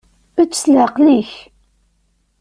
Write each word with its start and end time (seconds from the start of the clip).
Ečč 0.41 0.53
s 0.61 0.63
leεqel-ik. 0.71 1.31